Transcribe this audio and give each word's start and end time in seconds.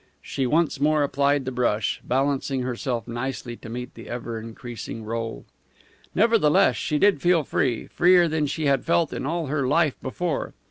She 0.23 0.47
once 0.47 0.79
more 0.79 1.03
applied 1.03 1.45
the 1.45 1.51
brush, 1.51 2.01
balancing 2.03 2.63
herself 2.63 3.07
nicely 3.07 3.55
to 3.57 3.69
meet 3.69 3.93
the 3.93 4.09
ever 4.09 4.39
increasing 4.39 5.03
roll. 5.03 5.45
Nevertheless, 6.15 6.75
she 6.75 6.97
did 6.97 7.21
feel 7.21 7.43
free, 7.43 7.85
freer 7.85 8.27
than 8.27 8.47
she 8.47 8.65
had 8.65 8.83
felt 8.83 9.13
in 9.13 9.27
all 9.27 9.45
her 9.45 9.67
life 9.67 10.01
before. 10.01 10.53